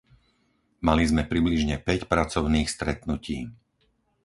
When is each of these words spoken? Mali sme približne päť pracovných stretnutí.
Mali 0.87 1.03
sme 1.11 1.21
približne 1.31 1.75
päť 1.85 1.99
pracovných 2.11 2.65
stretnutí. 2.75 3.37